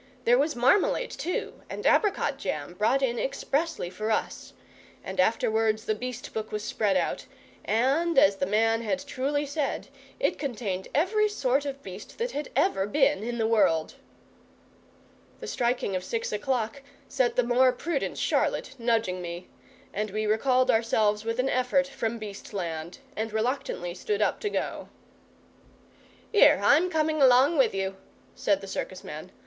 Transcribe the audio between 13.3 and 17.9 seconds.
the world. The striking of six o'clock set the more